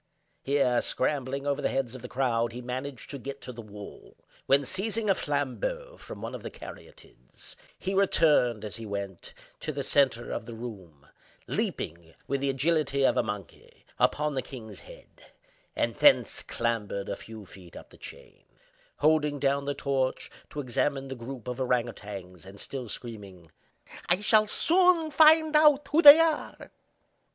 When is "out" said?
25.55-25.89